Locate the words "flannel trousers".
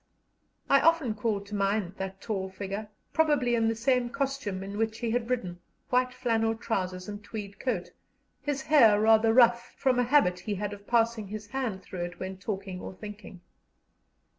6.11-7.07